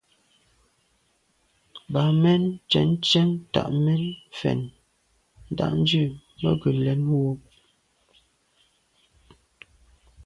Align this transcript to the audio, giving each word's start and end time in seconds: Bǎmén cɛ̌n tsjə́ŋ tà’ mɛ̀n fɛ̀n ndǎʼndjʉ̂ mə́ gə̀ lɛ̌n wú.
Bǎmén 1.91 2.43
cɛ̌n 2.71 2.89
tsjə́ŋ 3.05 3.29
tà’ 3.53 3.63
mɛ̀n 3.83 4.03
fɛ̀n 4.37 4.59
ndǎʼndjʉ̂ 5.51 6.05
mə́ 6.41 6.53
gə̀ 6.61 6.71
lɛ̌n 6.85 7.01
wú. 7.09 7.25